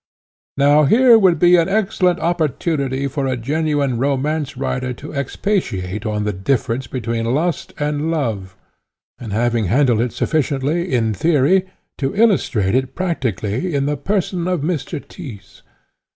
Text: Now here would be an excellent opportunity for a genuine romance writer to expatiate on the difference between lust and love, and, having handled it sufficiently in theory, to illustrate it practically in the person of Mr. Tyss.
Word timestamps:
Now 0.57 0.85
here 0.85 1.15
would 1.19 1.37
be 1.37 1.57
an 1.57 1.69
excellent 1.69 2.19
opportunity 2.19 3.05
for 3.07 3.27
a 3.27 3.37
genuine 3.37 3.99
romance 3.99 4.57
writer 4.57 4.93
to 4.93 5.13
expatiate 5.13 6.07
on 6.07 6.23
the 6.23 6.33
difference 6.33 6.87
between 6.87 7.25
lust 7.31 7.71
and 7.77 8.09
love, 8.09 8.57
and, 9.19 9.31
having 9.31 9.65
handled 9.65 10.01
it 10.01 10.11
sufficiently 10.11 10.91
in 10.91 11.13
theory, 11.13 11.67
to 11.99 12.15
illustrate 12.15 12.73
it 12.73 12.95
practically 12.95 13.75
in 13.75 13.85
the 13.85 13.95
person 13.95 14.47
of 14.47 14.61
Mr. 14.61 14.99
Tyss. 15.07 15.61